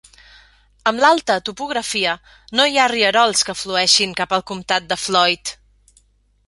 Amb 0.91 1.03
l'alta 1.03 1.35
topografia, 1.49 2.15
no 2.61 2.65
hi 2.73 2.81
ha 2.85 2.89
rierols 2.95 3.47
que 3.51 3.57
flueixin 3.61 4.19
cap 4.23 4.35
al 4.39 4.47
comtat 4.53 4.91
de 4.95 5.01
Floyd. 5.07 5.55